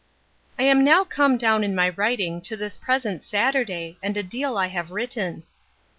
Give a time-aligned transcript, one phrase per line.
[0.57, 4.57] I am now come down in my writing to this present SATURDAY, and a deal
[4.57, 5.43] I have written.